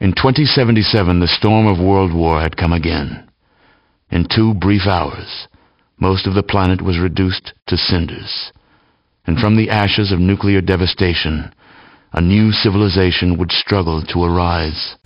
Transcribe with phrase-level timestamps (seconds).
[0.00, 3.28] In 2077, the storm of World War had come again.
[4.10, 5.46] In two brief hours,
[5.98, 8.50] most of the planet was reduced to cinders.
[9.26, 11.52] And from the ashes of nuclear devastation,
[12.14, 14.96] a new civilization would struggle to arise.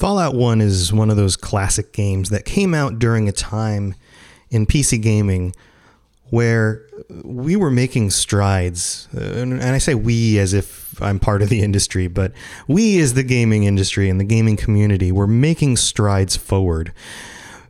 [0.00, 3.94] Fallout 1 is one of those classic games that came out during a time
[4.48, 5.54] in PC gaming
[6.30, 6.86] where
[7.22, 9.08] we were making strides.
[9.14, 12.32] Uh, and and I say we as if I'm part of the industry, but
[12.66, 16.94] we as the gaming industry and the gaming community were making strides forward.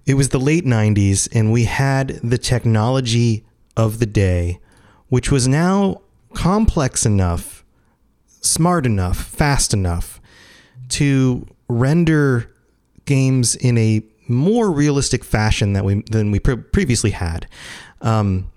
[0.06, 3.45] It was the late 90s, and we had the technology
[3.77, 4.61] of the day,
[5.08, 6.03] which was now
[6.34, 7.64] complex enough,
[8.41, 10.20] smart enough, fast enough
[10.91, 12.51] to render
[13.05, 17.47] games in a more realistic fashion that we than we pre- previously had.
[18.01, 18.51] Um,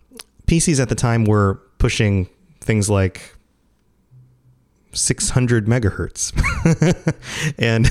[0.48, 2.30] PCs at the time were pushing
[2.62, 3.36] things like
[4.94, 6.32] 600 megahertz,
[7.58, 7.90] and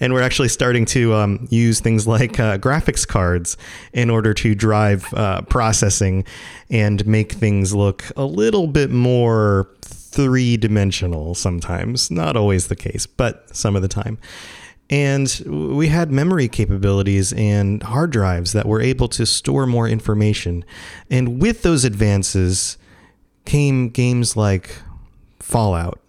[0.00, 3.56] and we're actually starting to um, use things like uh, graphics cards
[3.92, 6.24] in order to drive uh, processing
[6.70, 11.34] and make things look a little bit more three dimensional.
[11.34, 14.18] Sometimes, not always the case, but some of the time.
[14.90, 20.64] And we had memory capabilities and hard drives that were able to store more information.
[21.10, 22.78] And with those advances
[23.44, 24.76] came games like
[25.40, 26.00] Fallout,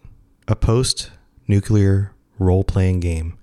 [0.47, 1.12] a post
[1.47, 3.38] nuclear role playing game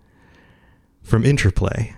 [1.02, 1.94] from Interplay.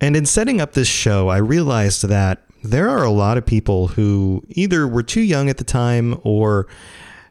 [0.00, 3.88] And in setting up this show, I realized that there are a lot of people
[3.88, 6.66] who either were too young at the time or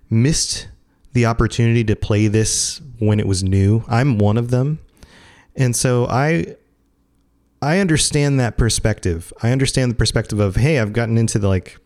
[0.10, 0.68] missed
[1.14, 3.84] the opportunity to play this when it was new.
[3.88, 4.80] I'm one of them.
[5.56, 6.56] And so I
[7.62, 9.34] I understand that perspective.
[9.42, 11.78] I understand the perspective of, hey, I've gotten into the like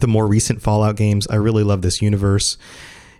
[0.00, 1.26] the more recent Fallout games.
[1.28, 2.56] I really love this universe.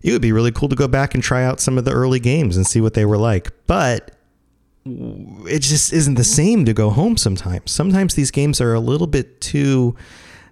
[0.02, 2.20] It would be really cool to go back and try out some of the early
[2.20, 3.50] games and see what they were like.
[3.66, 4.16] But
[4.86, 7.70] it just isn't the same to go home sometimes.
[7.70, 9.94] Sometimes these games are a little bit too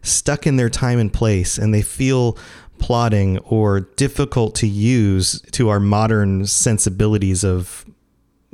[0.02, 2.36] stuck in their time and place and they feel
[2.78, 7.84] plotting or difficult to use to our modern sensibilities of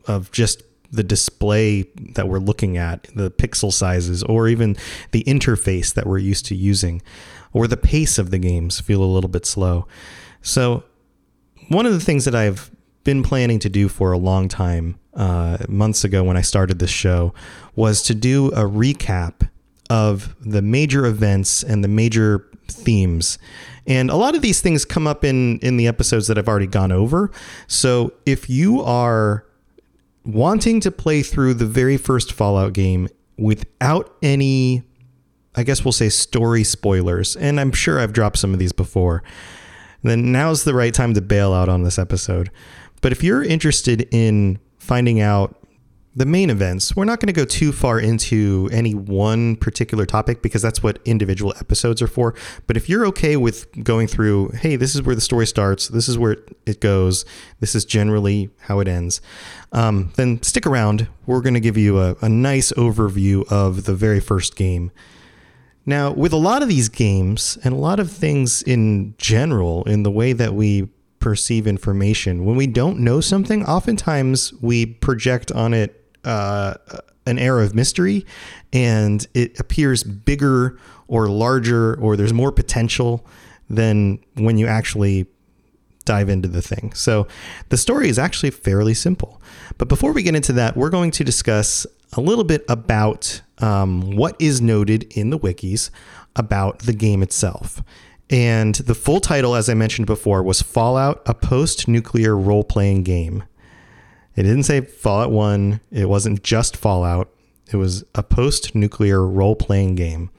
[0.07, 1.83] of just the display
[2.15, 4.77] that we're looking at, the pixel sizes, or even
[5.11, 7.03] the interface that we're used to using,
[7.53, 9.87] or the pace of the games feel a little bit slow.
[10.43, 10.85] So,
[11.69, 12.71] one of the things that I've
[13.03, 16.91] been planning to do for a long time, uh, months ago when I started this
[16.91, 17.35] show,
[17.75, 19.49] was to do a recap
[19.91, 23.39] of the major events and the major themes.
[23.87, 26.67] And a lot of these things come up in in the episodes that I've already
[26.67, 27.31] gone over.
[27.67, 29.45] So if you are
[30.25, 34.85] wanting to play through the very first Fallout game without any
[35.57, 39.23] I guess we'll say story spoilers, and I'm sure I've dropped some of these before,
[40.03, 42.51] then now's the right time to bail out on this episode.
[43.01, 45.57] But if you're interested in finding out
[46.17, 50.43] the main events, we're not going to go too far into any one particular topic
[50.43, 52.35] because that's what individual episodes are for.
[52.69, 56.09] But if you're okay with going through, hey, this is where the story starts, this
[56.09, 56.37] is where
[56.67, 57.25] it goes,
[57.59, 59.21] this is generally how it ends,
[59.73, 61.09] um, then stick around.
[61.27, 64.93] We're going to give you a, a nice overview of the very first game.
[65.85, 70.05] Now, with a lot of these games and a lot of things in general, in
[70.05, 70.89] the way that we
[71.19, 76.75] perceive information, when we don't know something, oftentimes we project on it uh,
[77.27, 78.27] an air of mystery
[78.73, 80.79] and it appears bigger
[81.09, 83.27] or larger or there's more potential
[83.69, 85.27] than when you actually
[86.05, 86.93] dive into the thing.
[86.93, 87.27] So
[87.71, 89.41] the story is actually fairly simple.
[89.79, 94.17] But before we get into that, we're going to discuss a little bit about um,
[94.17, 95.91] what is noted in the wikis
[96.37, 97.83] about the game itself.
[98.31, 103.03] And the full title, as I mentioned before, was Fallout, a post nuclear role playing
[103.03, 103.45] game.
[104.37, 105.81] It didn't say Fallout 1.
[105.91, 107.31] It wasn't just Fallout.
[107.73, 110.31] It was a post nuclear role playing game.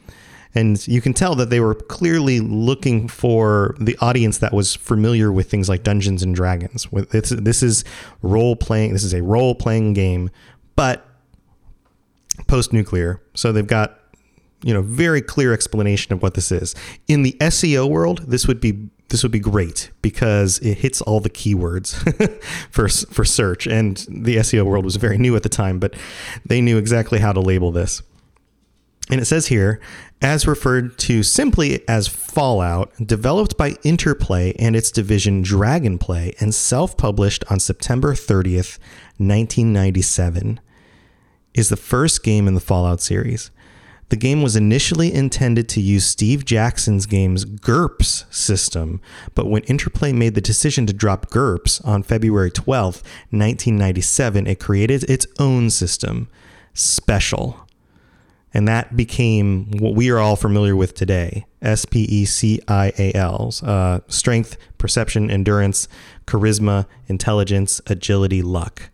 [0.54, 5.32] And you can tell that they were clearly looking for the audience that was familiar
[5.32, 6.88] with things like Dungeons and Dragons.
[7.12, 7.84] This, is
[8.22, 10.30] role playing, this is a role playing game,
[10.78, 11.06] but
[12.48, 13.22] post nuclear.
[13.34, 14.00] So they've got
[14.64, 16.74] you know very clear explanation of what this is.
[17.08, 21.20] In the SEO world, this would be this would be great because it hits all
[21.20, 21.94] the keywords
[22.72, 25.96] for for search and the SEO world was very new at the time, but
[26.46, 28.02] they knew exactly how to label this.
[29.12, 29.80] And it says here,
[30.22, 36.98] as referred to simply as Fallout, developed by Interplay and its division Dragonplay, and self
[36.98, 38.80] published on September 30th,
[39.18, 40.60] 1997,
[41.54, 43.52] is the first game in the Fallout series.
[44.10, 49.02] The game was initially intended to use Steve Jackson's game's GURPS system,
[49.34, 52.98] but when Interplay made the decision to drop GURPS on February 12,
[53.32, 56.28] 1997, it created its own system,
[56.76, 57.66] Special.
[58.54, 62.92] And that became what we are all familiar with today S P E C I
[62.98, 63.54] A L.
[63.64, 65.88] Uh, strength, perception, endurance,
[66.28, 68.90] charisma, intelligence, agility, luck.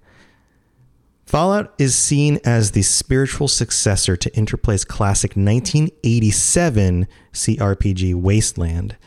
[1.32, 8.98] Fallout is seen as the spiritual successor to Interplay's classic 1987 CRPG Wasteland.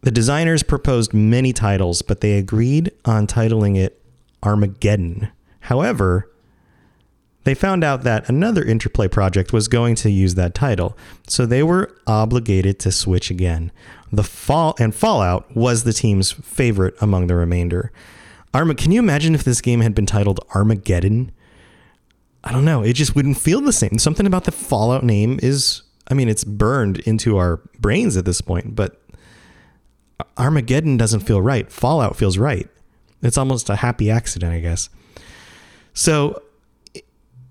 [0.00, 4.02] The designers proposed many titles, but they agreed on titling it
[4.42, 5.28] Armageddon.
[5.60, 6.28] However,
[7.44, 11.62] they found out that another Interplay project was going to use that title, so they
[11.62, 13.70] were obligated to switch again.
[14.10, 17.92] The Fall and Fallout was the team's favorite among the remainder.
[18.56, 21.30] Arma, can you imagine if this game had been titled Armageddon?
[22.42, 22.82] I don't know.
[22.82, 23.98] It just wouldn't feel the same.
[23.98, 28.40] Something about the Fallout name is, I mean, it's burned into our brains at this
[28.40, 28.98] point, but
[30.38, 31.70] Armageddon doesn't feel right.
[31.70, 32.66] Fallout feels right.
[33.20, 34.88] It's almost a happy accident, I guess.
[35.92, 36.42] So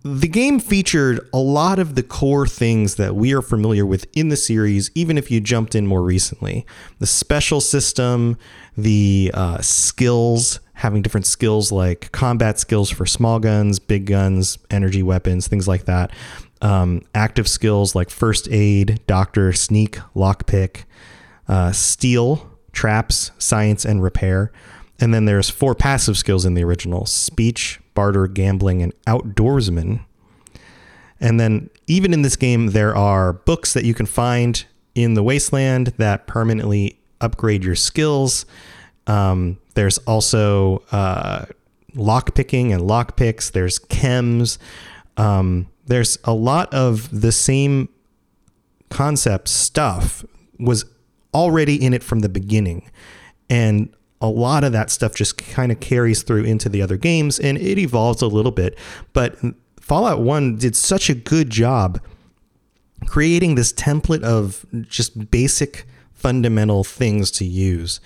[0.01, 4.29] the game featured a lot of the core things that we are familiar with in
[4.29, 6.65] the series, even if you jumped in more recently.
[6.97, 8.39] The special system,
[8.75, 15.01] the uh, skills, having different skills like combat skills for small guns, big guns, energy
[15.01, 16.11] weapons, things like that.
[16.61, 20.83] Um, active skills like first aid, doctor, sneak, lockpick,
[21.47, 24.51] uh, steal, traps, science, and repair.
[24.99, 30.05] And then there's four passive skills in the original speech, barter, gambling, and outdoorsman.
[31.19, 35.23] And then, even in this game, there are books that you can find in the
[35.23, 38.45] wasteland that permanently upgrade your skills.
[39.07, 41.45] Um, there's also uh,
[41.93, 43.49] lock picking and lock picks.
[43.49, 44.57] There's chems.
[45.17, 47.89] Um, there's a lot of the same
[48.89, 50.25] concept stuff
[50.59, 50.85] was
[51.33, 52.89] already in it from the beginning.
[53.49, 57.37] And a lot of that stuff just kind of carries through into the other games
[57.39, 58.77] and it evolves a little bit.
[59.13, 59.37] But
[59.79, 62.01] Fallout 1 did such a good job
[63.05, 67.99] creating this template of just basic fundamental things to use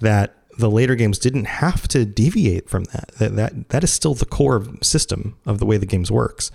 [0.00, 3.12] that the later games didn't have to deviate from that.
[3.18, 6.50] That that, that is still the core system of the way the games works.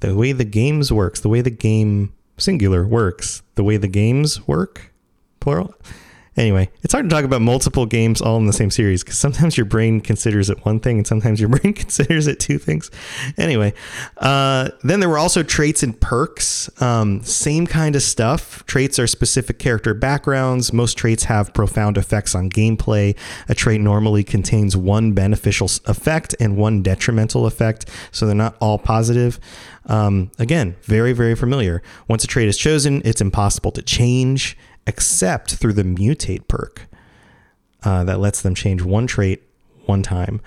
[0.00, 4.46] The way the games works, the way the game singular works, the way the games
[4.46, 4.92] work,
[5.40, 5.74] plural.
[6.40, 9.58] Anyway, it's hard to talk about multiple games all in the same series because sometimes
[9.58, 12.90] your brain considers it one thing and sometimes your brain considers it two things.
[13.36, 13.74] Anyway,
[14.16, 16.70] uh, then there were also traits and perks.
[16.80, 18.64] Um, same kind of stuff.
[18.64, 20.72] Traits are specific character backgrounds.
[20.72, 23.14] Most traits have profound effects on gameplay.
[23.50, 28.78] A trait normally contains one beneficial effect and one detrimental effect, so they're not all
[28.78, 29.38] positive.
[29.84, 31.82] Um, again, very, very familiar.
[32.08, 34.56] Once a trait is chosen, it's impossible to change
[34.86, 36.86] except through the mutate perk
[37.82, 39.42] uh, that lets them change one trait
[39.86, 40.40] one time.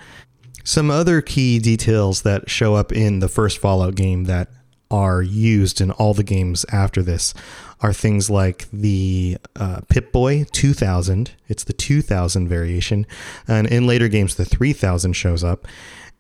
[0.63, 4.50] Some other key details that show up in the first Fallout game that
[4.90, 7.34] are used in all the games after this
[7.82, 11.32] are things like the uh, Pip Boy 2000.
[11.48, 13.06] It's the 2000 variation.
[13.48, 15.68] And in later games, the 3000 shows up.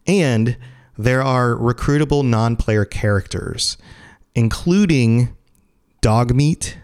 [0.05, 0.57] And
[0.97, 3.77] there are recruitable non player characters,
[4.35, 5.35] including
[6.01, 6.75] Dogmeat,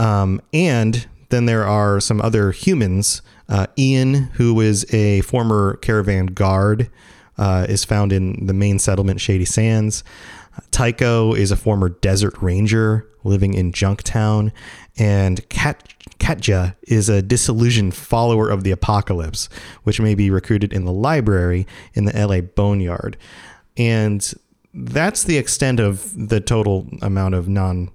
[0.00, 3.20] um, and then there are some other humans.
[3.50, 6.90] Uh, Ian, who is a former caravan guard,
[7.36, 10.02] uh, is found in the main settlement, Shady Sands.
[10.70, 14.52] Tycho is a former desert ranger living in Junktown.
[14.98, 19.50] And Kat, Katja is a disillusioned follower of the apocalypse,
[19.82, 23.18] which may be recruited in the library in the LA Boneyard.
[23.76, 24.32] And
[24.72, 27.90] that's the extent of the total amount of non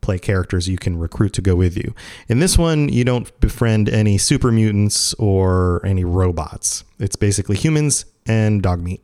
[0.00, 1.94] play characters you can recruit to go with you.
[2.28, 6.84] In this one, you don't befriend any super mutants or any robots.
[6.98, 9.02] It's basically humans and dog meat.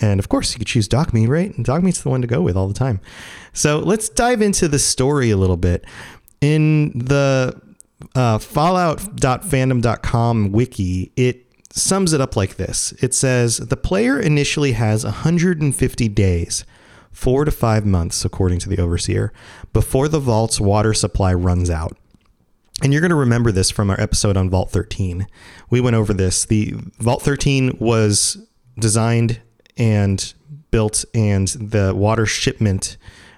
[0.00, 1.52] And of course, you could choose dog meat, right?
[1.56, 3.00] And Dogmeat's the one to go with all the time.
[3.52, 5.84] So let's dive into the story a little bit.
[6.40, 7.60] In the
[8.14, 15.04] uh, Fallout.fandom.com wiki, it sums it up like this it says the player initially has
[15.04, 16.64] 150 days
[17.18, 19.32] four to five months according to the overseer
[19.72, 21.96] before the vault's water supply runs out
[22.80, 25.26] and you're going to remember this from our episode on Vault 13.
[25.68, 26.44] We went over this.
[26.44, 28.38] The Vault 13 was
[28.78, 29.40] designed
[29.76, 30.32] and
[30.70, 32.96] built, and the water shipment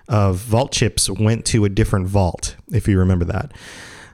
[0.08, 3.52] of vault chips went to a different vault, if you remember that.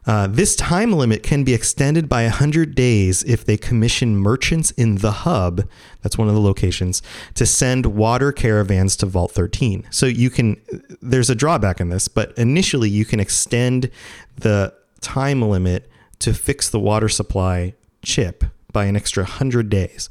[0.07, 4.97] Uh, this time limit can be extended by 100 days if they commission merchants in
[4.97, 5.69] the hub,
[6.03, 7.03] that's one of the locations,
[7.35, 9.87] to send water caravans to Vault 13.
[9.91, 10.61] So you can,
[11.03, 13.91] there's a drawback in this, but initially you can extend
[14.37, 20.09] the time limit to fix the water supply chip by an extra 100 days.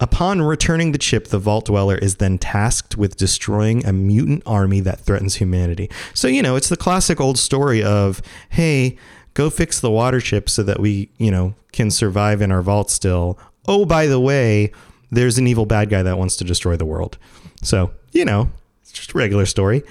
[0.00, 4.80] Upon returning the chip, the Vault Dweller is then tasked with destroying a mutant army
[4.80, 5.88] that threatens humanity.
[6.14, 8.20] So, you know, it's the classic old story of,
[8.50, 8.98] hey,
[9.34, 12.90] go fix the water chip so that we, you know, can survive in our vault
[12.90, 13.38] still.
[13.66, 14.72] Oh, by the way,
[15.10, 17.16] there's an evil bad guy that wants to destroy the world.
[17.62, 18.50] So, you know,
[18.82, 19.82] it's just a regular story.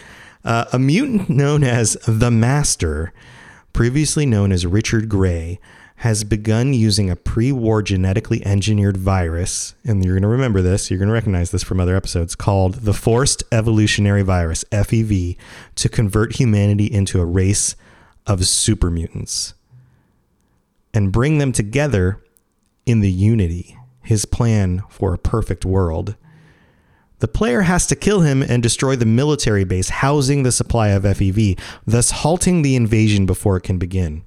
[0.44, 3.14] Uh, a mutant known as the Master,
[3.72, 5.60] previously known as Richard Gray,
[6.04, 10.92] has begun using a pre war genetically engineered virus, and you're going to remember this,
[10.92, 15.38] you're going to recognize this from other episodes, called the Forced Evolutionary Virus, FEV,
[15.76, 17.78] to convert humanity into a race
[18.28, 19.54] of super mutants
[20.94, 22.22] and bring them together
[22.86, 26.18] in the unity, his plan for a perfect world.
[27.20, 31.04] The player has to kill him and destroy the military base housing the supply of
[31.04, 31.58] FEV,
[31.88, 34.26] thus halting the invasion before it can begin.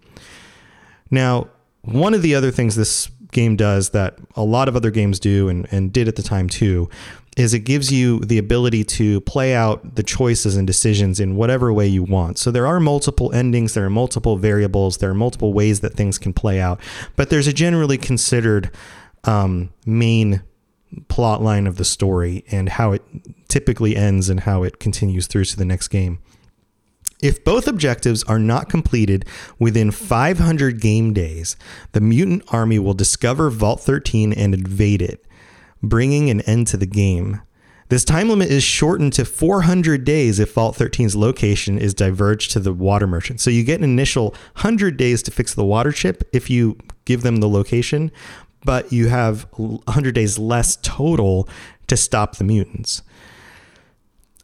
[1.11, 1.51] Now,
[1.87, 5.49] one of the other things this game does that a lot of other games do
[5.49, 6.89] and, and did at the time too
[7.37, 11.71] is it gives you the ability to play out the choices and decisions in whatever
[11.71, 12.39] way you want.
[12.39, 16.17] So there are multiple endings, there are multiple variables, there are multiple ways that things
[16.17, 16.81] can play out,
[17.15, 18.71] but there's a generally considered
[19.25, 20.43] um, main
[21.09, 23.03] plot line of the story and how it
[23.49, 26.19] typically ends and how it continues through to the next game.
[27.23, 29.25] If both objectives are not completed
[29.59, 31.57] within 500 game days,
[31.93, 35.25] the mutant army will discover Vault 13 and invade it,
[35.83, 37.41] bringing an end to the game.
[37.89, 42.61] This time limit is shortened to 400 days if Vault 13's location is diverged to
[42.61, 43.41] the water merchant.
[43.41, 47.23] So you get an initial 100 days to fix the water chip if you give
[47.23, 48.11] them the location,
[48.65, 51.49] but you have 100 days less total
[51.87, 53.03] to stop the mutants.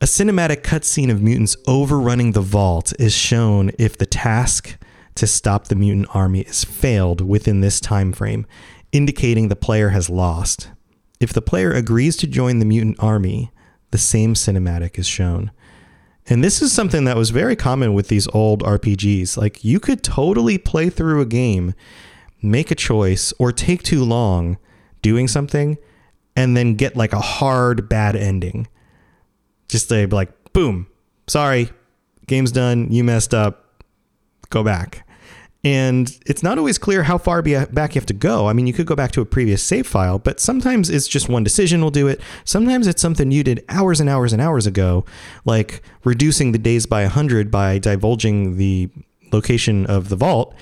[0.02, 4.76] A cinematic cutscene of mutants overrunning the vault is shown if the task
[5.14, 8.44] to stop the mutant army is failed within this time frame,
[8.90, 10.70] indicating the player has lost.
[11.20, 13.52] If the player agrees to join the mutant army,
[13.92, 15.52] the same cinematic is shown.
[16.26, 19.36] And this is something that was very common with these old RPGs.
[19.36, 21.74] Like you could totally play through a game,
[22.42, 24.58] make a choice, or take too long
[25.00, 25.78] doing something,
[26.34, 28.66] and then get like a hard bad ending
[29.72, 30.86] just say like, boom,
[31.26, 31.70] sorry,
[32.26, 33.82] game's done, you messed up,
[34.50, 35.06] go back.
[35.64, 38.48] And it's not always clear how far back you have to go.
[38.48, 41.28] I mean, you could go back to a previous save file, but sometimes it's just
[41.28, 42.20] one decision will do it.
[42.44, 45.04] Sometimes it's something you did hours and hours and hours ago,
[45.44, 48.90] like reducing the days by 100 by divulging the
[49.32, 50.54] location of the vault.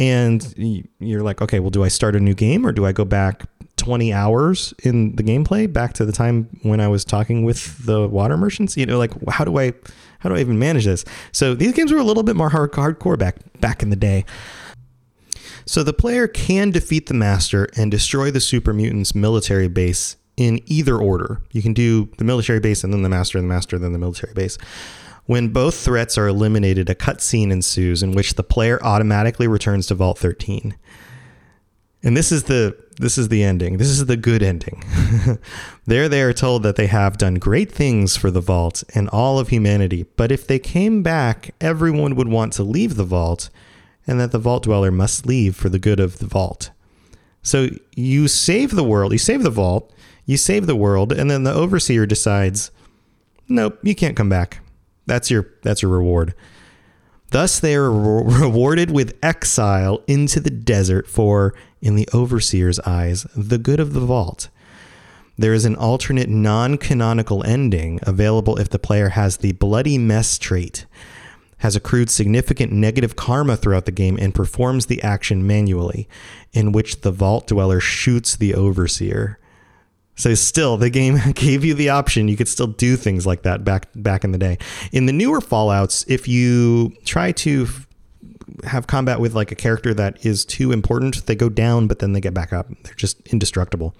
[0.00, 3.04] And you're like, okay, well, do I start a new game or do I go
[3.04, 3.44] back
[3.86, 8.08] 20 hours in the gameplay back to the time when I was talking with the
[8.08, 8.76] water merchants.
[8.76, 9.74] You know, like how do I
[10.18, 11.04] how do I even manage this?
[11.30, 14.24] So these games were a little bit more hard, hardcore back back in the day.
[15.66, 20.60] So the player can defeat the master and destroy the super mutants military base in
[20.66, 21.40] either order.
[21.52, 24.00] You can do the military base and then the master, and the master, then the
[24.00, 24.58] military base.
[25.26, 29.94] When both threats are eliminated, a cutscene ensues in which the player automatically returns to
[29.94, 30.76] Vault 13.
[32.02, 33.76] And this is the this is the ending.
[33.76, 34.82] This is the good ending.
[35.86, 39.38] there they are told that they have done great things for the vault and all
[39.38, 43.50] of humanity, but if they came back, everyone would want to leave the vault,
[44.06, 46.70] and that the vault dweller must leave for the good of the vault.
[47.42, 49.92] So you save the world, you save the vault,
[50.24, 52.70] you save the world, and then the overseer decides,
[53.48, 54.60] nope, you can't come back.
[55.06, 56.34] That's your that's your reward.
[57.30, 63.24] Thus, they are re- rewarded with exile into the desert for, in the overseer's eyes,
[63.36, 64.48] the good of the vault.
[65.38, 70.38] There is an alternate non canonical ending available if the player has the Bloody Mess
[70.38, 70.86] trait,
[71.58, 76.08] has accrued significant negative karma throughout the game, and performs the action manually,
[76.52, 79.38] in which the vault dweller shoots the overseer.
[80.16, 82.28] So still, the game gave you the option.
[82.28, 84.58] You could still do things like that back back in the day.
[84.92, 87.68] In the newer Fallout's, if you try to
[88.64, 92.12] have combat with like a character that is too important, they go down, but then
[92.12, 92.68] they get back up.
[92.82, 93.94] They're just indestructible.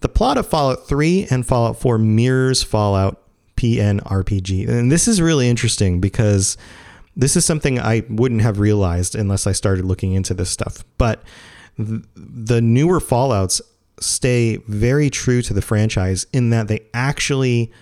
[0.00, 3.22] The plot of Fallout 3 and Fallout 4 mirrors Fallout
[3.56, 4.68] PNRPG.
[4.68, 6.56] And this is really interesting because
[7.16, 10.84] this is something I wouldn't have realized unless I started looking into this stuff.
[10.98, 11.22] But
[11.76, 13.60] the newer Fallouts
[14.00, 17.72] stay very true to the franchise in that they actually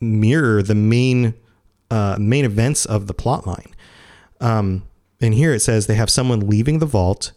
[0.00, 1.34] mirror the main
[1.90, 3.74] uh, main events of the plot line.
[4.40, 4.84] Um,
[5.20, 7.32] and here it says they have someone leaving the vault,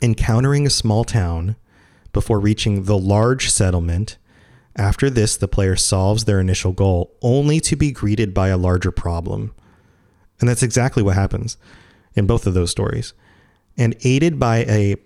[0.00, 1.56] encountering a small town
[2.12, 4.16] before reaching the large settlement.
[4.76, 8.90] After this, the player solves their initial goal, only to be greeted by a larger
[8.90, 9.54] problem.
[10.40, 11.56] And that's exactly what happens
[12.14, 13.12] in both of those stories.
[13.76, 14.96] And aided by a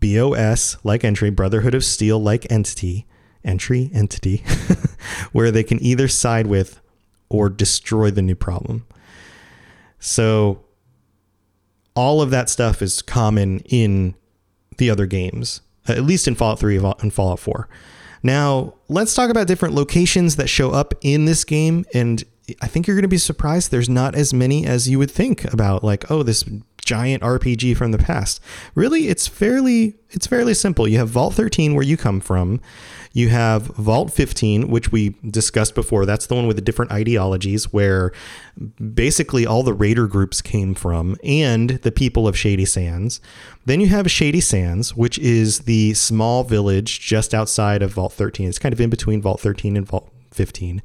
[0.00, 3.06] BOS like entry, Brotherhood of Steel like entity,
[3.44, 4.42] entry entity,
[5.32, 6.80] where they can either side with
[7.28, 8.86] or destroy the new problem.
[9.98, 10.64] So
[11.94, 14.14] all of that stuff is common in
[14.78, 17.68] the other games, at least in Fallout 3 and Fallout 4.
[18.22, 21.84] Now, let's talk about different locations that show up in this game.
[21.94, 22.24] And
[22.60, 25.44] I think you're going to be surprised there's not as many as you would think
[25.52, 26.44] about, like, oh, this
[26.88, 28.40] giant RPG from the past.
[28.74, 30.88] Really, it's fairly it's fairly simple.
[30.88, 32.62] You have Vault 13 where you come from.
[33.12, 36.06] You have Vault 15, which we discussed before.
[36.06, 38.12] That's the one with the different ideologies where
[38.94, 43.20] basically all the raider groups came from and the people of Shady Sands.
[43.66, 48.48] Then you have Shady Sands, which is the small village just outside of Vault 13.
[48.48, 50.80] It's kind of in between Vault 13 and Vault 15.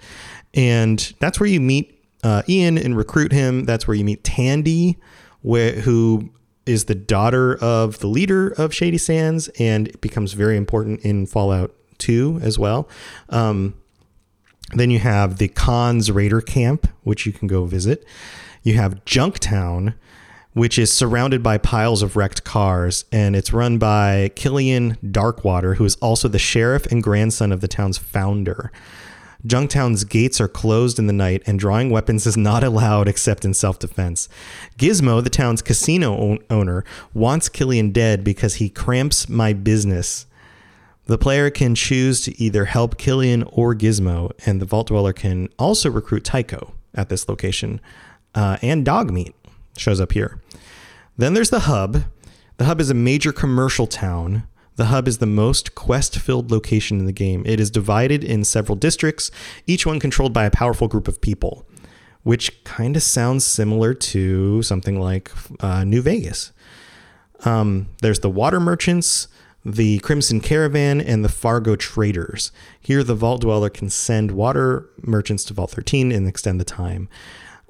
[0.53, 3.65] And that's where you meet uh, Ian and recruit him.
[3.65, 4.97] That's where you meet Tandy,
[5.43, 6.29] who
[6.65, 11.75] is the daughter of the leader of Shady Sands and becomes very important in Fallout
[11.97, 12.87] 2 as well.
[13.29, 13.75] Um,
[14.73, 18.05] then you have the Khan's Raider Camp, which you can go visit.
[18.63, 19.93] You have Junktown,
[20.53, 25.85] which is surrounded by piles of wrecked cars, and it's run by Killian Darkwater, who
[25.85, 28.71] is also the sheriff and grandson of the town's founder.
[29.45, 33.53] Junktown's gates are closed in the night, and drawing weapons is not allowed except in
[33.53, 34.29] self defense.
[34.77, 40.25] Gizmo, the town's casino own- owner, wants Killian dead because he cramps my business.
[41.07, 45.49] The player can choose to either help Killian or Gizmo, and the Vault Dweller can
[45.59, 47.81] also recruit Tycho at this location.
[48.33, 49.33] Uh, and Dogmeat
[49.75, 50.39] shows up here.
[51.17, 52.03] Then there's the Hub.
[52.57, 54.43] The Hub is a major commercial town.
[54.75, 57.43] The Hub is the most quest filled location in the game.
[57.45, 59.29] It is divided in several districts,
[59.67, 61.67] each one controlled by a powerful group of people,
[62.23, 66.51] which kind of sounds similar to something like uh, New Vegas.
[67.45, 69.27] Um, there's the Water Merchants,
[69.63, 72.51] the Crimson Caravan, and the Far Go Traders.
[72.81, 77.09] Here, the Vault Dweller can send water merchants to Vault 13 and extend the time.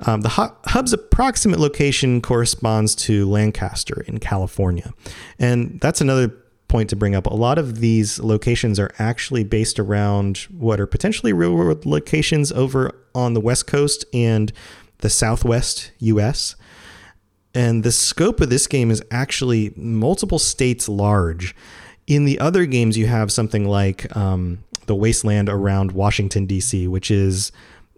[0.06, 4.94] Um, the hub's approximate location corresponds to Lancaster in California.
[5.40, 6.36] And that's another
[6.74, 7.28] point to bring up.
[7.28, 12.52] A lot of these locations are actually based around what are potentially real world locations
[12.52, 14.52] over on the West Coast and
[14.98, 16.56] the Southwest US.
[17.54, 21.56] And the scope of this game is actually multiple states large.
[22.08, 27.12] In the other games, you have something like um, the wasteland around Washington, D.C., which
[27.12, 27.52] is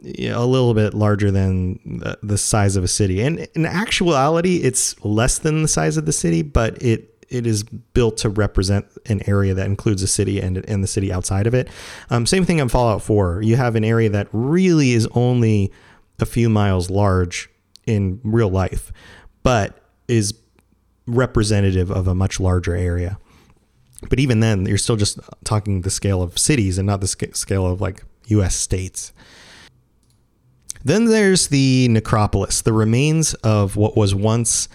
[0.03, 1.79] a little bit larger than
[2.21, 3.21] the size of a city.
[3.21, 7.63] And in actuality, it's less than the size of the city, but it it is
[7.63, 11.53] built to represent an area that includes a city and, and the city outside of
[11.53, 11.67] it.
[12.09, 13.41] Um, same thing on Fallout 4.
[13.41, 15.71] You have an area that really is only
[16.19, 17.49] a few miles large
[17.85, 18.91] in real life,
[19.43, 20.33] but is
[21.07, 23.17] representative of a much larger area.
[24.09, 27.35] But even then, you're still just talking the scale of cities and not the sc-
[27.35, 29.13] scale of like US states.
[30.83, 34.67] Then there's the necropolis, the remains of what was once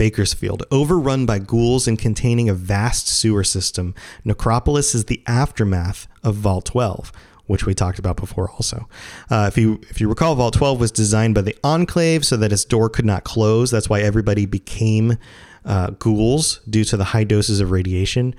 [0.00, 3.94] Bakersfield, overrun by ghouls and containing a vast sewer system.
[4.24, 7.12] Necropolis is the aftermath of Vault 12,
[7.44, 8.88] which we talked about before also.
[9.28, 12.50] Uh, if you if you recall, Vault 12 was designed by the Enclave so that
[12.50, 13.70] its door could not close.
[13.70, 15.18] That's why everybody became
[15.66, 18.34] uh, ghouls due to the high doses of radiation.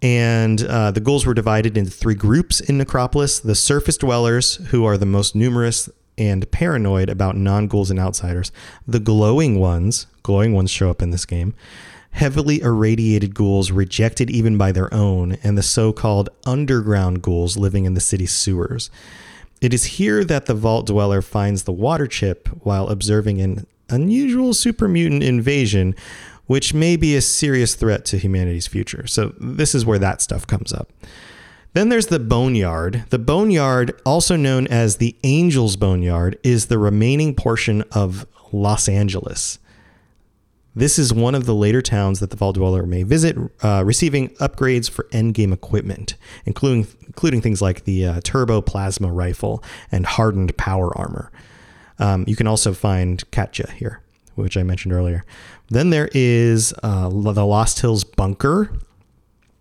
[0.00, 4.86] And uh, the ghouls were divided into three groups in Necropolis the surface dwellers, who
[4.86, 8.52] are the most numerous and paranoid about non ghouls and outsiders.
[8.86, 11.54] The glowing ones, glowing ones show up in this game,
[12.10, 17.84] heavily irradiated ghouls rejected even by their own, and the so called underground ghouls living
[17.84, 18.90] in the city's sewers.
[19.60, 24.54] It is here that the Vault Dweller finds the water chip while observing an unusual
[24.54, 25.94] super mutant invasion,
[26.46, 29.06] which may be a serious threat to humanity's future.
[29.06, 30.90] So, this is where that stuff comes up.
[31.76, 33.04] Then there's the Boneyard.
[33.10, 39.58] The Boneyard, also known as the Angel's Boneyard, is the remaining portion of Los Angeles.
[40.74, 44.30] This is one of the later towns that the Vault Dweller may visit, uh, receiving
[44.36, 46.14] upgrades for endgame equipment,
[46.46, 49.62] including including things like the uh, turbo plasma rifle
[49.92, 51.30] and hardened power armor.
[51.98, 54.00] Um, you can also find Katja here,
[54.34, 55.26] which I mentioned earlier.
[55.68, 58.70] Then there is uh, the Lost Hills Bunker,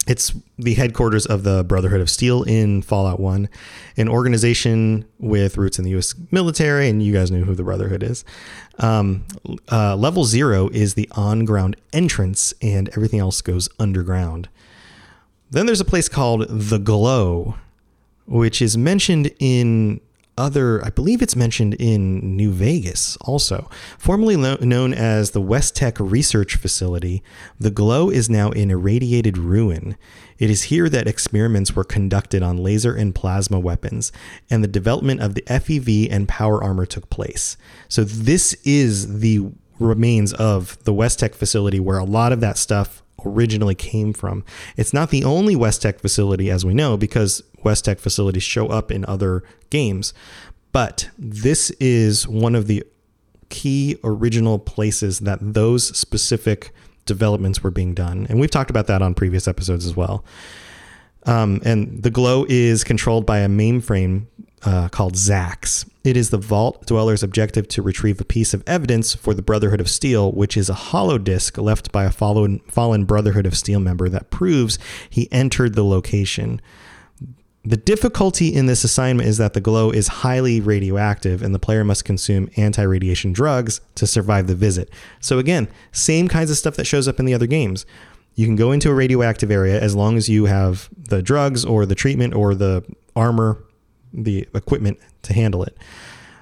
[0.07, 3.49] it's the headquarters of the Brotherhood of Steel in Fallout 1,
[3.97, 8.03] an organization with roots in the US military, and you guys know who the Brotherhood
[8.03, 8.23] is.
[8.79, 9.25] Um,
[9.71, 14.49] uh, level zero is the on ground entrance, and everything else goes underground.
[15.49, 17.55] Then there's a place called The Glow,
[18.25, 20.01] which is mentioned in
[20.37, 23.69] other, I believe it's mentioned in New Vegas also.
[23.97, 27.23] Formerly lo- known as the West Tek Research Facility,
[27.59, 29.97] the Glow is now an irradiated ruin.
[30.37, 34.11] It is here that experiments were conducted on laser and plasma weapons,
[34.49, 37.55] and the development of the FEV and power armor took place.
[37.87, 42.57] So, this is the remains of the West Tek facility where a lot of that
[42.57, 44.43] stuff originally came from.
[44.77, 48.67] It's not the only West Tek facility, as we know, because West Tek facilities show
[48.67, 50.13] up in other games.
[50.71, 52.83] But this is one of the
[53.49, 56.73] key original places that those specific
[57.05, 58.25] developments were being done.
[58.29, 60.25] And we've talked about that on previous episodes as well.
[61.25, 64.27] Um, and the glow is controlled by a mainframe
[64.65, 65.87] uh, called Zax.
[66.03, 69.79] It is the Vault Dweller's objective to retrieve a piece of evidence for the Brotherhood
[69.79, 73.79] of Steel, which is a hollow disk left by a fallen, fallen Brotherhood of Steel
[73.79, 74.77] member that proves
[75.09, 76.61] he entered the location.
[77.63, 81.83] The difficulty in this assignment is that the glow is highly radioactive and the player
[81.83, 84.91] must consume anti radiation drugs to survive the visit.
[85.19, 87.87] So, again, same kinds of stuff that shows up in the other games.
[88.35, 91.87] You can go into a radioactive area as long as you have the drugs or
[91.87, 92.83] the treatment or the
[93.15, 93.64] armor,
[94.23, 95.77] the equipment to handle it.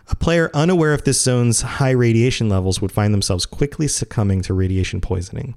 [0.10, 4.54] A player unaware of this zone's high radiation levels would find themselves quickly succumbing to
[4.54, 5.56] radiation poisoning.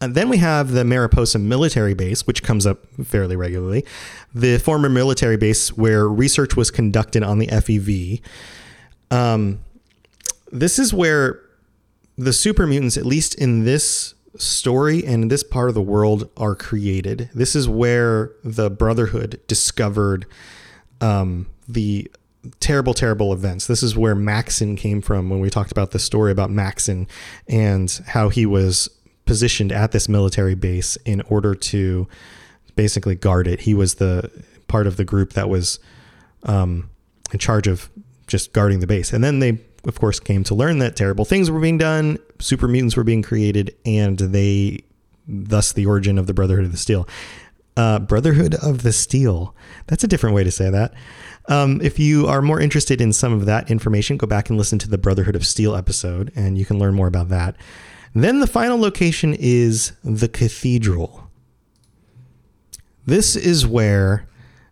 [0.00, 3.84] And then we have the Mariposa military base, which comes up fairly regularly.
[4.34, 8.20] The former military base where research was conducted on the FEV.
[9.10, 9.60] Um,
[10.50, 11.40] this is where
[12.16, 16.28] the super mutants, at least in this story and in this part of the world,
[16.36, 17.30] are created.
[17.34, 20.26] This is where the Brotherhood discovered
[21.00, 22.10] um, the
[22.60, 23.66] terrible, terrible events.
[23.66, 27.06] This is where Maxon came from when we talked about the story about Maxon
[27.48, 28.88] and how he was
[29.24, 32.06] positioned at this military base in order to
[32.76, 33.60] basically guard it.
[33.60, 34.30] He was the
[34.68, 35.78] part of the group that was
[36.42, 36.90] um,
[37.32, 37.90] in charge of
[38.26, 39.12] just guarding the base.
[39.12, 42.68] And then they, of course, came to learn that terrible things were being done, super
[42.68, 44.80] mutants were being created, and they,
[45.26, 47.08] thus, the origin of the Brotherhood of the Steel.
[47.76, 49.54] Uh, Brotherhood of the Steel.
[49.88, 50.94] That's a different way to say that.
[51.46, 54.78] Um, if you are more interested in some of that information, go back and listen
[54.78, 57.56] to the Brotherhood of Steel episode, and you can learn more about that.
[58.14, 61.28] Then the final location is the cathedral.
[63.06, 64.28] This is where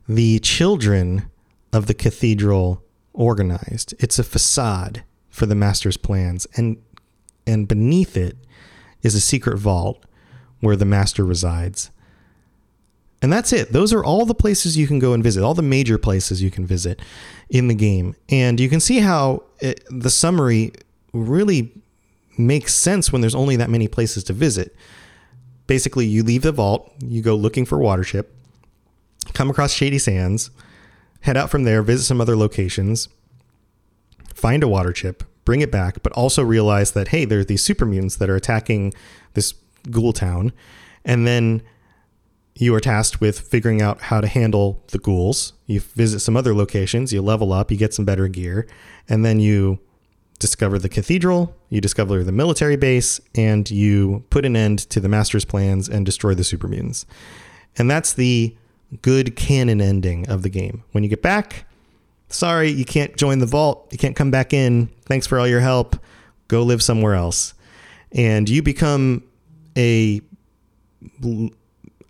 [0.09, 1.29] the children
[1.73, 3.95] of the cathedral organized.
[3.99, 6.77] It's a facade for the master's plans, and
[7.47, 8.37] and beneath it
[9.03, 10.05] is a secret vault
[10.61, 11.91] where the master resides.
[13.23, 13.73] And that's it.
[13.73, 16.51] Those are all the places you can go and visit, all the major places you
[16.51, 17.01] can visit
[17.49, 18.17] in the game.
[18.29, 20.73] And you can see how it, the summary
[21.13, 21.73] really
[22.37, 24.75] makes sense when there's only that many places to visit.
[25.69, 28.35] Basically, you leave the vault, you go looking for water chip,
[29.33, 30.51] come across Shady Sands,
[31.21, 33.09] head out from there, visit some other locations,
[34.35, 37.87] find a water chip, bring it back, but also realize that, hey, there's these super
[37.87, 38.93] mutants that are attacking
[39.35, 39.55] this
[39.91, 40.53] ghoul town.
[41.05, 41.63] And then
[42.55, 45.55] you are tasked with figuring out how to handle the ghouls.
[45.67, 48.67] You visit some other locations, you level up, you get some better gear,
[49.09, 49.79] and then you
[50.39, 55.09] discover the cathedral, you discover the military base, and you put an end to the
[55.09, 57.07] master's plans and destroy the super mutants.
[57.79, 58.55] And that's the
[59.01, 60.85] good canon ending of the game.
[60.93, 61.65] When you get back,
[62.29, 63.89] sorry, you can't join the vault.
[63.93, 64.89] You can't come back in.
[65.07, 65.97] Thanks for all your help.
[66.49, 67.55] Go live somewhere else.
[68.11, 69.23] And you become
[69.77, 70.21] a,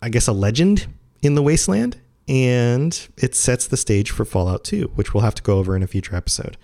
[0.03, 0.87] I guess, a legend
[1.23, 1.97] in the wasteland.
[2.29, 5.83] And it sets the stage for Fallout 2, which we'll have to go over in
[5.83, 6.57] a future episode.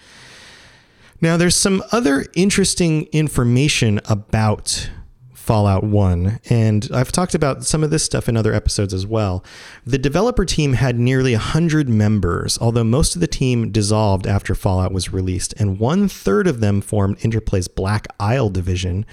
[1.20, 4.90] Now, there's some other interesting information about
[5.34, 9.42] Fallout 1, and I've talked about some of this stuff in other episodes as well.
[9.84, 14.92] The developer team had nearly 100 members, although most of the team dissolved after Fallout
[14.92, 19.06] was released, and one third of them formed Interplay's Black Isle division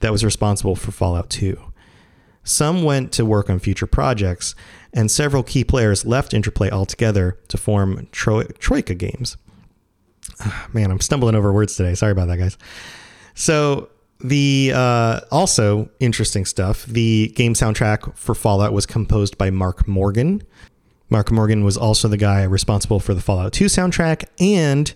[0.00, 1.60] that was responsible for Fallout 2.
[2.44, 4.54] Some went to work on future projects,
[4.92, 9.36] and several key players left Interplay altogether to form Tro- Troika Games.
[10.72, 11.94] man, I'm stumbling over words today.
[11.94, 12.58] Sorry about that, guys.
[13.34, 16.84] So the uh, also interesting stuff.
[16.86, 20.42] The game soundtrack for Fallout was composed by Mark Morgan.
[21.10, 24.94] Mark Morgan was also the guy responsible for the Fallout 2 soundtrack and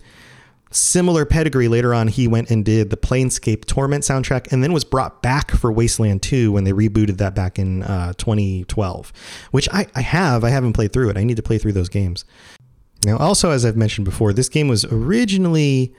[0.69, 1.67] similar pedigree.
[1.67, 5.51] Later on, he went and did the Planescape Torment soundtrack and then was brought back
[5.51, 9.13] for Wasteland 2 when they rebooted that back in uh, 2012,
[9.51, 10.43] which I, I have.
[10.43, 11.17] I haven't played through it.
[11.17, 12.25] I need to play through those games.
[13.05, 15.93] Now, also, as I've mentioned before, this game was originally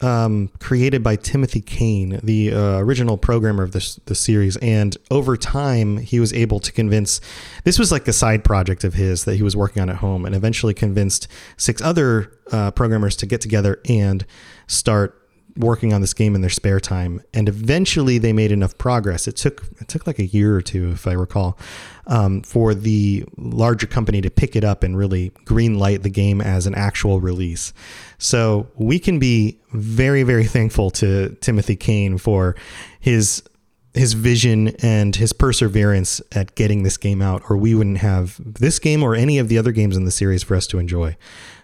[0.00, 5.36] um, created by Timothy Cain, the uh, original programmer of this the series, and over
[5.36, 7.20] time he was able to convince.
[7.64, 10.26] This was like a side project of his that he was working on at home,
[10.26, 14.26] and eventually convinced six other uh, programmers to get together and
[14.66, 15.25] start
[15.56, 17.22] working on this game in their spare time.
[17.34, 19.26] And eventually they made enough progress.
[19.26, 21.58] It took it took like a year or two, if I recall,
[22.06, 26.40] um, for the larger company to pick it up and really green light the game
[26.40, 27.72] as an actual release.
[28.18, 32.56] So we can be very, very thankful to Timothy Cain for
[33.00, 33.42] his
[33.96, 38.78] his vision and his perseverance at getting this game out, or we wouldn't have this
[38.78, 41.16] game or any of the other games in the series for us to enjoy.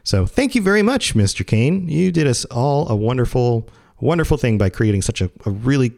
[0.02, 1.46] So thank you very much, Mr.
[1.46, 1.88] Cain.
[1.88, 3.68] You did us all a wonderful,
[4.02, 5.92] wonderful thing by creating such a, a really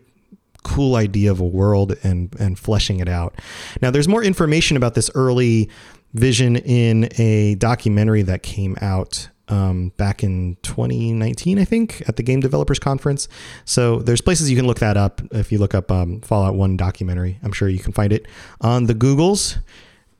[0.62, 3.34] cool idea of a world and and fleshing it out.
[3.82, 5.68] Now, there's more information about this early
[6.14, 12.22] vision in a documentary that came out um, back in 2019, I think, at the
[12.22, 13.28] Game Developers Conference.
[13.64, 15.20] So there's places you can look that up.
[15.32, 18.26] If you look up um, Fallout 1 documentary, I'm sure you can find it
[18.60, 19.58] on the Googles.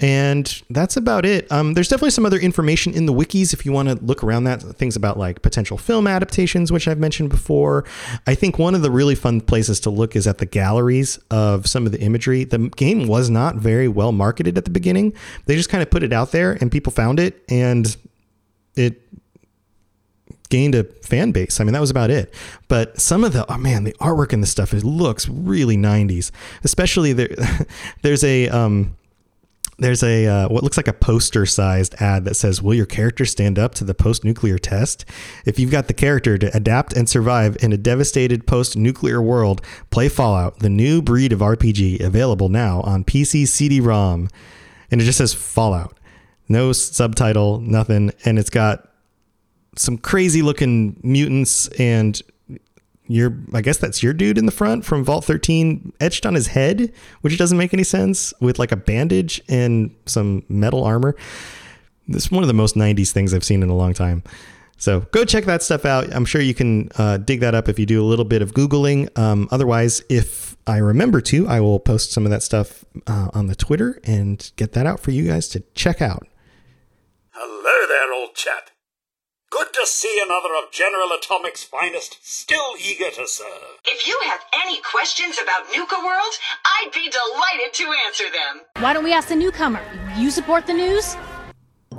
[0.00, 1.50] And that's about it.
[1.52, 4.44] Um, there's definitely some other information in the wikis if you want to look around
[4.44, 4.61] that.
[4.61, 7.85] Things about like potential film adaptations, which I've mentioned before.
[8.26, 11.66] I think one of the really fun places to look is at the galleries of
[11.68, 12.44] some of the imagery.
[12.44, 15.14] The game was not very well marketed at the beginning.
[15.46, 17.96] They just kind of put it out there and people found it and
[18.74, 19.00] it
[20.48, 21.61] gained a fan base.
[21.61, 22.35] I mean, that was about it.
[22.68, 26.33] But some of the oh man, the artwork in this stuff it looks really 90s.
[26.64, 27.30] Especially there
[28.02, 28.96] there's a um
[29.78, 33.24] there's a uh, what looks like a poster sized ad that says will your character
[33.24, 35.04] stand up to the post nuclear test?
[35.44, 39.62] If you've got the character to adapt and survive in a devastated post nuclear world
[39.90, 44.28] play fallout the new breed of rpg available now on pc cd-rom
[44.90, 45.98] and it just says fallout.
[46.48, 48.12] No subtitle nothing.
[48.24, 48.88] And it's got
[49.76, 52.20] some crazy looking mutants and
[53.06, 56.48] your I guess that's your dude in the front from Vault 13 etched on his
[56.48, 61.16] head, which doesn't make any sense with like a bandage and some metal armor.
[62.08, 64.22] This is one of the most 90s things I've seen in a long time.
[64.76, 66.12] So go check that stuff out.
[66.14, 68.52] I'm sure you can uh, dig that up if you do a little bit of
[68.52, 69.16] Googling.
[69.18, 73.46] Um, otherwise, if I remember to, I will post some of that stuff uh, on
[73.46, 76.26] the Twitter and get that out for you guys to check out.
[77.30, 78.70] Hello there, old chap.
[79.54, 83.78] Good to see another of General Atomic's finest, still eager to serve.
[83.84, 86.32] If you have any questions about Nuka World,
[86.64, 88.62] I'd be delighted to answer them.
[88.82, 89.80] Why don't we ask the newcomer?
[90.16, 91.16] You support the news?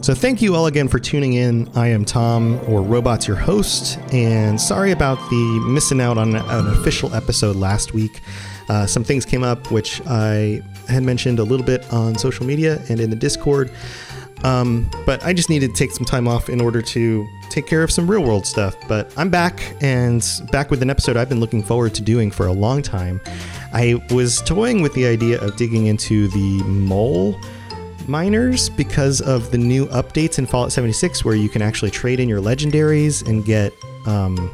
[0.01, 1.69] So thank you all again for tuning in.
[1.75, 6.67] I am Tom, or Robots, your host, and sorry about the missing out on an
[6.67, 8.19] official episode last week.
[8.67, 12.81] Uh, some things came up which I had mentioned a little bit on social media
[12.89, 13.71] and in the Discord.
[14.45, 17.81] Um, but I just needed to take some time off in order to take care
[17.81, 18.75] of some real world stuff.
[18.87, 22.45] But I'm back and back with an episode I've been looking forward to doing for
[22.45, 23.19] a long time.
[23.73, 27.39] I was toying with the idea of digging into the mole
[28.07, 32.29] miners because of the new updates in Fallout 76 where you can actually trade in
[32.29, 33.73] your legendaries and get
[34.05, 34.51] um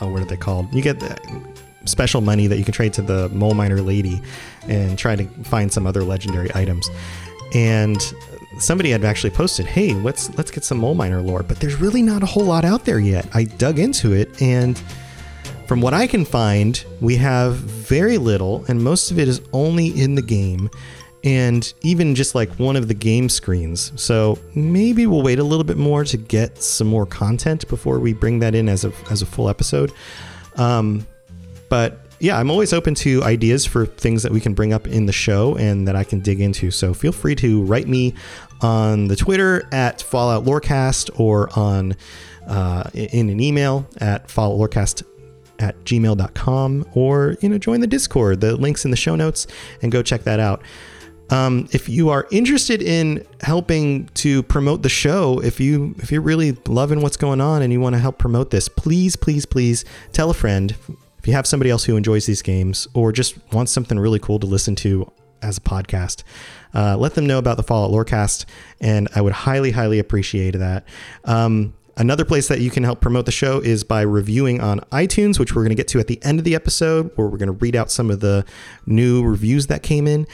[0.00, 0.74] oh what are they called?
[0.74, 1.16] You get the
[1.84, 4.20] special money that you can trade to the mole miner lady
[4.66, 6.90] and try to find some other legendary items.
[7.54, 8.12] And
[8.58, 12.02] somebody had actually posted, "Hey, let's let's get some mole miner lore," but there's really
[12.02, 13.26] not a whole lot out there yet.
[13.34, 14.80] I dug into it, and
[15.66, 19.88] from what I can find, we have very little, and most of it is only
[19.88, 20.68] in the game,
[21.24, 23.92] and even just like one of the game screens.
[23.96, 28.12] So maybe we'll wait a little bit more to get some more content before we
[28.12, 29.90] bring that in as a as a full episode.
[30.56, 31.06] Um,
[31.70, 35.04] but yeah, I'm always open to ideas for things that we can bring up in
[35.04, 36.70] the show and that I can dig into.
[36.70, 38.14] So feel free to write me
[38.62, 41.94] on the Twitter at Fallout Lorecast or on
[42.46, 45.02] uh, in an email at Fallout Lorecast
[45.58, 48.40] at gmail.com or you know join the discord.
[48.40, 49.46] The links in the show notes
[49.82, 50.62] and go check that out.
[51.28, 56.22] Um, if you are interested in helping to promote the show if you if you're
[56.22, 59.86] really loving what's going on and you want to help promote this please please please
[60.12, 60.76] tell a friend
[61.24, 64.38] if you have somebody else who enjoys these games or just wants something really cool
[64.38, 65.10] to listen to
[65.40, 66.22] as a podcast,
[66.74, 68.44] uh, let them know about the Fallout Lorecast,
[68.78, 70.84] and I would highly, highly appreciate that.
[71.24, 75.38] Um, Another place that you can help promote the show is by reviewing on iTunes,
[75.38, 77.46] which we're going to get to at the end of the episode, where we're going
[77.46, 78.44] to read out some of the
[78.84, 80.26] new reviews that came in.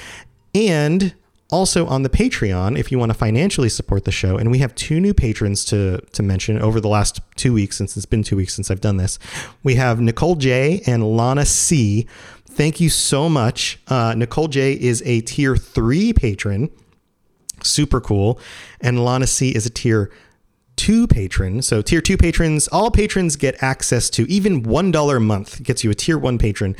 [0.54, 1.14] And
[1.50, 4.74] also on the Patreon, if you want to financially support the show, and we have
[4.74, 8.36] two new patrons to to mention over the last two weeks, since it's been two
[8.36, 9.18] weeks since I've done this.
[9.62, 12.06] We have Nicole J and Lana C.
[12.46, 13.78] Thank you so much.
[13.88, 16.70] Uh, Nicole J is a tier three patron,
[17.62, 18.40] super cool,
[18.80, 20.10] and Lana C is a tier
[20.76, 21.62] two patron.
[21.62, 25.84] So tier two patrons, all patrons get access to even one dollar a month gets
[25.84, 26.74] you a tier one patron,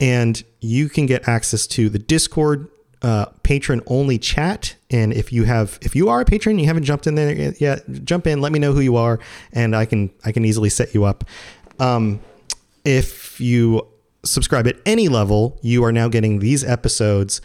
[0.00, 2.68] and you can get access to the Discord
[3.04, 4.76] uh, patron only chat.
[4.90, 7.82] And if you have, if you are a patron, you haven't jumped in there yet,
[8.04, 8.40] jump in.
[8.40, 9.20] Let me know who you are,
[9.52, 11.22] and I can I can easily set you up.
[11.78, 12.20] Um,
[12.84, 13.86] if you
[14.24, 17.42] subscribe at any level, you are now getting these episodes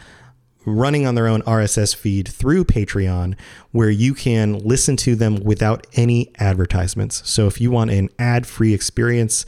[0.64, 3.34] running on their own RSS feed through Patreon,
[3.70, 7.28] where you can listen to them without any advertisements.
[7.28, 9.44] So if you want an ad free experience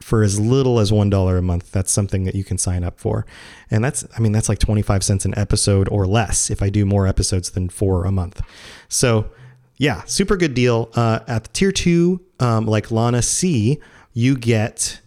[0.00, 3.26] for as little as $1 a month, that's something that you can sign up for.
[3.70, 6.84] And that's, I mean, that's like 25 cents an episode or less if I do
[6.84, 8.42] more episodes than four a month.
[8.88, 9.30] So
[9.78, 10.90] yeah, super good deal.
[10.94, 13.80] Uh, at the tier two, um, like Lana C,
[14.12, 15.00] you get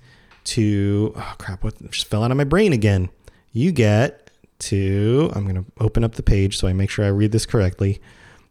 [0.46, 3.10] to, oh crap, what just fell out of my brain again.
[3.52, 7.10] You get to, I'm going to open up the page so I make sure I
[7.10, 8.02] read this correctly.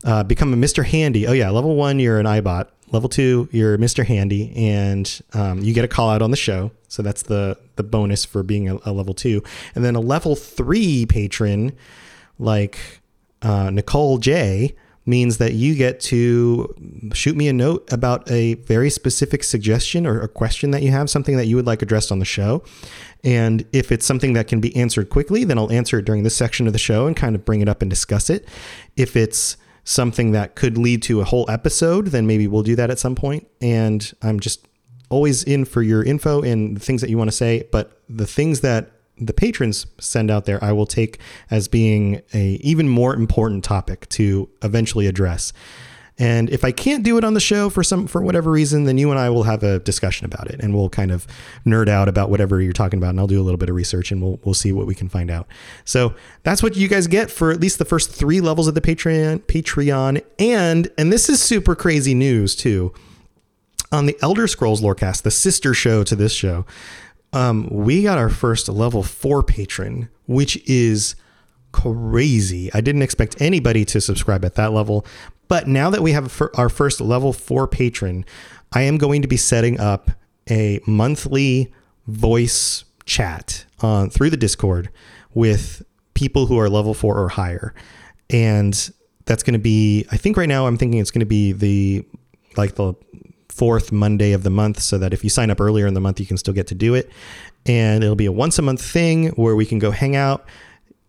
[0.04, 0.84] Uh, become a Mr.
[0.84, 1.26] Handy.
[1.26, 1.50] Oh, yeah.
[1.50, 2.70] Level one, you're an Eyebot.
[2.90, 4.04] Level two, you're Mr.
[4.04, 6.70] Handy, and um, you get a call out on the show.
[6.88, 9.42] So that's the the bonus for being a, a level two.
[9.74, 11.76] And then a level three patron,
[12.38, 12.78] like
[13.42, 14.74] uh, Nicole J,
[15.08, 16.74] means that you get to
[17.14, 21.08] shoot me a note about a very specific suggestion or a question that you have,
[21.08, 22.62] something that you would like addressed on the show.
[23.24, 26.36] And if it's something that can be answered quickly, then I'll answer it during this
[26.36, 28.46] section of the show and kind of bring it up and discuss it.
[28.96, 29.56] If it's
[29.88, 33.14] something that could lead to a whole episode, then maybe we'll do that at some
[33.14, 33.48] point.
[33.62, 34.68] And I'm just
[35.08, 37.66] always in for your info and the things that you want to say.
[37.72, 41.18] But the things that the patrons send out there, I will take
[41.50, 45.54] as being a even more important topic to eventually address.
[46.18, 48.98] And if I can't do it on the show for some for whatever reason, then
[48.98, 51.26] you and I will have a discussion about it, and we'll kind of
[51.64, 54.10] nerd out about whatever you're talking about, and I'll do a little bit of research,
[54.10, 55.46] and we'll we'll see what we can find out.
[55.84, 58.80] So that's what you guys get for at least the first three levels of the
[58.80, 59.42] Patreon.
[59.42, 62.92] Patreon, and and this is super crazy news too.
[63.92, 66.66] On the Elder Scrolls Lorecast, the sister show to this show,
[67.32, 71.14] um, we got our first level four patron, which is
[71.72, 72.72] crazy.
[72.74, 75.06] I didn't expect anybody to subscribe at that level,
[75.48, 78.24] but now that we have our first level four patron,
[78.72, 80.10] I am going to be setting up
[80.50, 81.72] a monthly
[82.06, 83.64] voice chat
[84.10, 84.90] through the Discord
[85.34, 85.82] with
[86.14, 87.74] people who are level four or higher.
[88.30, 88.74] And
[89.24, 92.04] that's going to be, I think right now I'm thinking it's going to be the
[92.56, 92.94] like the
[93.48, 96.20] fourth Monday of the month so that if you sign up earlier in the month,
[96.20, 97.10] you can still get to do it.
[97.66, 100.46] And it'll be a once a month thing where we can go hang out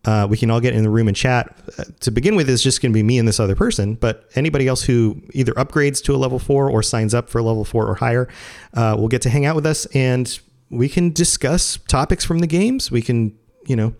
[0.04, 1.54] uh, we can all get in the room and chat.
[1.78, 3.94] Uh, to begin with, it's just going to be me and this other person.
[3.94, 7.42] But anybody else who either upgrades to a level four or signs up for a
[7.42, 8.28] level four or higher
[8.74, 10.38] uh, will get to hang out with us, and
[10.70, 12.90] we can discuss topics from the games.
[12.90, 13.36] We can,
[13.66, 13.94] you know,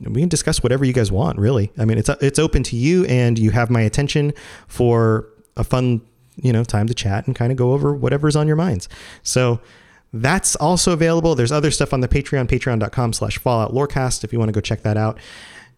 [0.00, 1.38] we can discuss whatever you guys want.
[1.38, 4.32] Really, I mean, it's it's open to you, and you have my attention
[4.66, 6.00] for a fun,
[6.36, 8.88] you know, time to chat and kind of go over whatever's on your minds.
[9.22, 9.60] So
[10.14, 11.34] that's also available.
[11.34, 14.60] There's other stuff on the Patreon, patreon.com slash Fallout Lorecast if you want to go
[14.60, 15.18] check that out.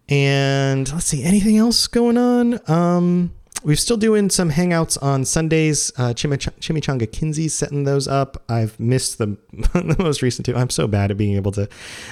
[0.08, 2.60] And let's see, anything else going on?
[2.70, 3.32] Um,
[3.64, 5.90] we're still doing some hangouts on Sundays.
[5.96, 8.42] Uh, Chimich- Chimichanga Kinsey's setting those up.
[8.48, 10.54] I've missed the, the most recent two.
[10.54, 11.68] I'm so bad at being able to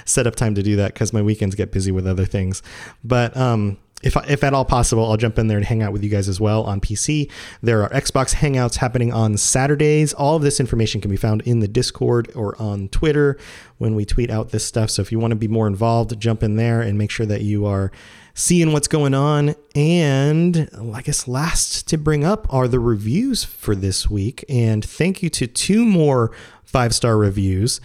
[0.07, 2.63] set up time to do that because my weekends get busy with other things.
[3.05, 6.05] But um, if, if at all possible, I'll jump in there and hang out with
[6.05, 7.31] you guys as well on PC.
[7.63, 10.13] There are Xbox Hangouts happening on Saturdays.
[10.13, 13.39] All of this information can be found in the Discord or on Twitter
[13.79, 14.91] when we tweet out this stuff.
[14.91, 17.41] So if you want to be more involved, jump in there and make sure that
[17.41, 17.91] you are
[18.35, 19.55] seeing what's going on.
[19.75, 24.45] And I guess last to bring up are the reviews for this week.
[24.49, 26.31] And thank you to two more
[26.65, 27.81] five star reviews.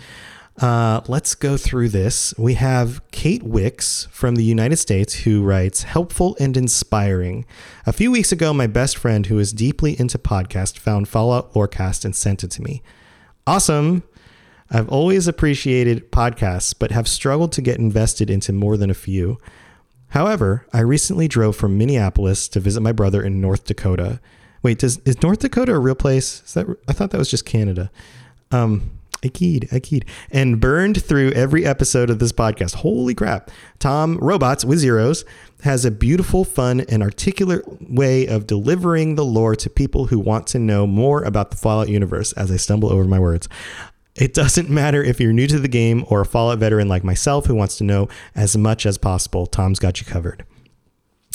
[0.59, 2.33] Uh, let's go through this.
[2.37, 7.45] We have Kate Wicks from the United States who writes, helpful and inspiring.
[7.85, 12.03] A few weeks ago, my best friend who is deeply into podcast found Fallout Lorecast
[12.03, 12.83] and sent it to me.
[13.47, 14.03] Awesome.
[14.69, 19.37] I've always appreciated podcasts, but have struggled to get invested into more than a few.
[20.09, 24.19] However, I recently drove from Minneapolis to visit my brother in North Dakota.
[24.61, 26.43] Wait, does is North Dakota a real place?
[26.45, 27.89] Is that I thought that was just Canada.
[28.51, 32.75] Um, Akid, Akid, and burned through every episode of this podcast.
[32.75, 33.51] Holy crap.
[33.79, 35.25] Tom Robots with Zeros
[35.63, 40.47] has a beautiful, fun, and articulate way of delivering the lore to people who want
[40.47, 43.49] to know more about the Fallout universe as I stumble over my words.
[44.15, 47.45] It doesn't matter if you're new to the game or a Fallout veteran like myself
[47.45, 50.45] who wants to know as much as possible, Tom's got you covered.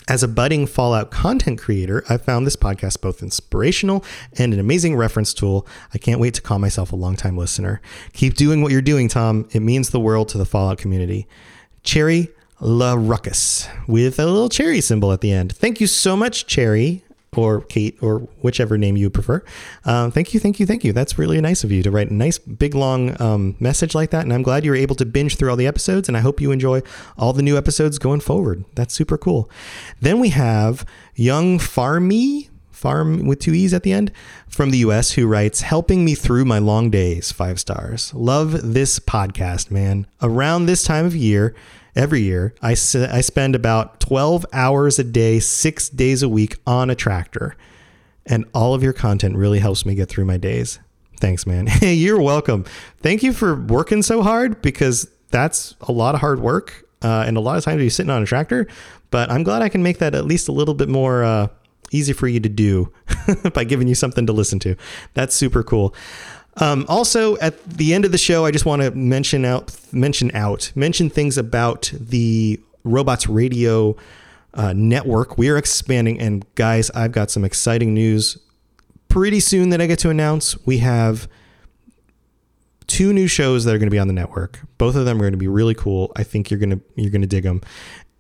[0.07, 4.05] As a budding Fallout content creator, I found this podcast both inspirational
[4.37, 5.67] and an amazing reference tool.
[5.95, 7.81] I can't wait to call myself a longtime listener.
[8.13, 9.49] Keep doing what you're doing, Tom.
[9.53, 11.27] It means the world to the Fallout community.
[11.85, 12.29] Cherry
[12.61, 15.57] La Ruckus with a little cherry symbol at the end.
[15.57, 17.04] Thank you so much, Cherry
[17.39, 19.43] or Kate or whichever name you prefer.
[19.85, 20.93] Um, thank you, thank you, thank you.
[20.93, 24.23] That's really nice of you to write a nice, big, long um, message like that.
[24.25, 26.09] And I'm glad you were able to binge through all the episodes.
[26.09, 26.83] And I hope you enjoy
[27.19, 28.65] all the new episodes going forward.
[28.75, 29.51] That's super cool.
[30.01, 32.49] Then we have Young Farmy.
[32.71, 34.13] Farm with two E's at the end
[34.47, 38.13] from the US who writes, Helping me through my long days, five stars.
[38.13, 40.07] Love this podcast, man.
[40.21, 41.55] Around this time of year,
[41.97, 46.91] every year, I, I spend about 12 hours a day, six days a week on
[46.91, 47.57] a tractor.
[48.27, 50.79] And all of your content really helps me get through my days.
[51.21, 51.67] Thanks, man.
[51.85, 52.65] Hey, you're welcome.
[53.01, 56.87] Thank you for working so hard because that's a lot of hard work.
[57.03, 58.67] Uh, and a lot of times you're sitting on a tractor,
[59.11, 61.49] but I'm glad I can make that at least a little bit more uh,
[61.93, 62.93] easy for you to do
[63.53, 64.75] by giving you something to listen to.
[65.13, 65.95] That's super cool.
[66.57, 70.31] Um, also, at the end of the show, I just want to mention out, mention
[70.35, 73.97] out, mention things about the Robots Radio
[74.55, 75.37] uh, network.
[75.37, 78.39] We are expanding, and guys, I've got some exciting news
[79.09, 80.57] pretty soon that I get to announce.
[80.67, 81.29] We have
[82.87, 84.61] two new shows that are going to be on the network.
[84.79, 86.13] Both of them are going to be really cool.
[86.17, 87.63] I think you're going to you're going to dig them.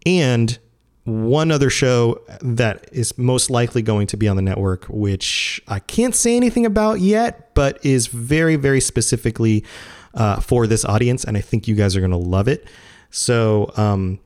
[0.07, 0.59] And
[1.05, 5.79] one other show that is most likely going to be on the network, which I
[5.81, 9.65] can't say anything about yet, but is very, very specifically
[10.15, 12.67] uh, for this audience, and I think you guys are going to love it.
[13.11, 14.19] So, um,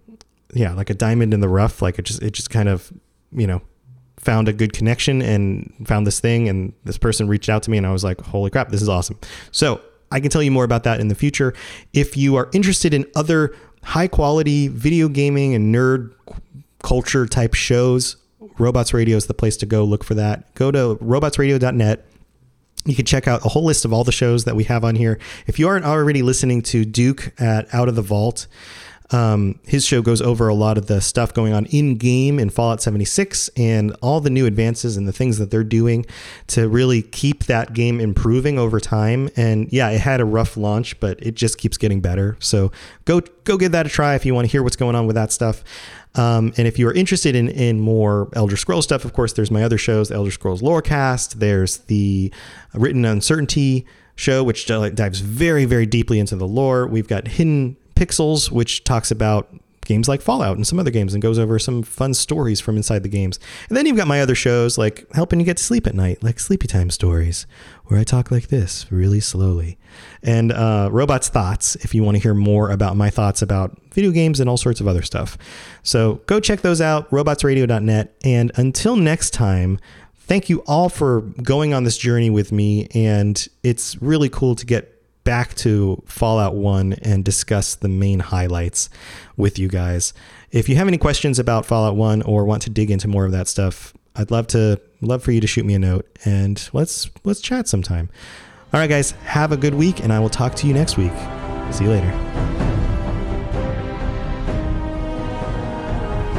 [0.55, 2.93] yeah, like a diamond in the rough, like it just it just kind of
[3.33, 3.61] you know
[4.17, 7.79] found a good connection and found this thing, and this person reached out to me,
[7.79, 9.19] and I was like, holy crap, this is awesome.
[9.51, 9.81] So
[10.13, 11.55] I can tell you more about that in the future.
[11.93, 16.13] If you are interested in other high quality video gaming and nerd
[16.83, 18.17] culture type shows,
[18.59, 20.55] Robots Radio is the place to go look for that.
[20.55, 22.05] Go to robotsradio.net.
[22.85, 24.95] You can check out a whole list of all the shows that we have on
[24.95, 25.19] here.
[25.47, 28.47] If you aren't already listening to Duke at Out of the Vault,
[29.11, 32.51] um, his show goes over a lot of the stuff going on in game in
[32.51, 36.05] Fallout 76 and all the new advances and the things that they're doing
[36.49, 39.31] to really keep that game improving over time.
[39.37, 42.37] And yeah, it had a rough launch, but it just keeps getting better.
[42.41, 42.71] So
[43.07, 45.17] go go give that a try if you want to hear what's going on with
[45.17, 45.65] that stuff.
[46.19, 49.51] Um, and if you are interested in in more Elder Scrolls stuff, of course, there's
[49.51, 51.35] my other shows, Elder Scrolls Lorecast.
[51.35, 52.33] There's the
[52.75, 56.87] Written Uncertainty show, which dives very very deeply into the lore.
[56.87, 59.49] We've got Hidden Pixels, which talks about
[59.89, 63.03] games like Fallout and some other games and goes over some fun stories from inside
[63.03, 63.41] the games.
[63.69, 66.23] And then you've got my other shows like helping you get to sleep at night,
[66.23, 67.47] like Sleepy Time Stories,
[67.87, 69.79] where I talk like this really slowly.
[70.23, 74.13] And uh, Robots Thoughts, if you want to hear more about my thoughts about video
[74.13, 75.39] games and all sorts of other stuff.
[75.83, 78.15] So go check those out, robotsradio.net.
[78.23, 79.81] And until next time,
[80.15, 82.89] thank you all for going on this journey with me.
[82.95, 84.98] And it's really cool to get
[85.29, 88.89] back to Fallout 1 and discuss the main highlights
[89.37, 90.15] with you guys.
[90.53, 93.33] If you have any questions about Fallout 1 or want to dig into more of
[93.33, 97.11] that stuff, I'd love to love for you to shoot me a note and let's
[97.25, 98.09] let's chat sometime.
[98.73, 101.13] All right guys, have a good week and I will talk to you next week.
[101.73, 102.11] See you later.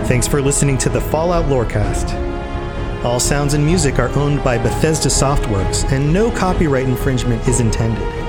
[0.08, 2.12] Thanks for listening to the Fallout Lorecast.
[3.04, 8.29] All sounds and music are owned by Bethesda Softworks and no copyright infringement is intended.